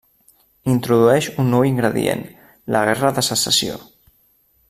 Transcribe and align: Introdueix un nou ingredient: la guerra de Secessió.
Introdueix 0.75 1.27
un 1.43 1.51
nou 1.55 1.67
ingredient: 1.69 2.25
la 2.77 2.83
guerra 2.91 3.15
de 3.19 3.27
Secessió. 3.31 3.79